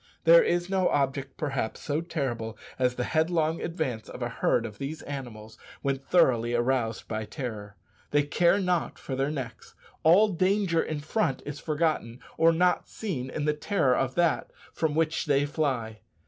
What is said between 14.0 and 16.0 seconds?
that from which they fly.